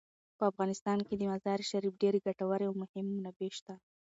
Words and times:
په 0.37 0.43
افغانستان 0.51 0.97
کې 1.07 1.13
د 1.17 1.21
مزارشریف 1.31 1.93
ډیرې 2.01 2.19
ګټورې 2.27 2.65
او 2.67 2.73
مهمې 2.81 3.11
منابع 3.15 3.51
شته. 3.57 3.73